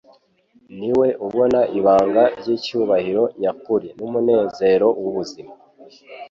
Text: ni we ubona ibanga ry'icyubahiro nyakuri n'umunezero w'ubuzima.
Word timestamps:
ni 0.79 0.89
we 0.97 1.07
ubona 1.25 1.59
ibanga 1.79 2.23
ry'icyubahiro 2.39 3.23
nyakuri 3.41 3.87
n'umunezero 3.97 4.87
w'ubuzima. 5.01 5.53